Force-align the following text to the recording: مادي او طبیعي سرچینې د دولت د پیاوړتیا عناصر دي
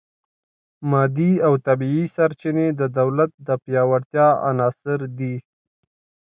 مادي 0.91 1.31
او 1.45 1.53
طبیعي 1.67 2.05
سرچینې 2.15 2.67
د 2.79 2.81
دولت 2.97 3.31
د 3.47 3.49
پیاوړتیا 3.63 4.27
عناصر 4.49 4.99
دي 5.17 5.35